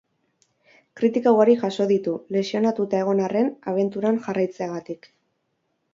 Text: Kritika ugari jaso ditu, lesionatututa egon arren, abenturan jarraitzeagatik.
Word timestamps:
Kritika 1.01 1.33
ugari 1.35 1.53
jaso 1.65 1.87
ditu, 1.91 2.15
lesionatututa 2.37 3.03
egon 3.05 3.23
arren, 3.27 3.53
abenturan 3.73 4.19
jarraitzeagatik. 4.29 5.11